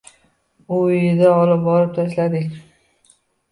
U 0.77 0.79
uyiga 0.85 1.35
olib 1.43 1.63
borib 1.69 1.93
tashladik. 2.01 2.51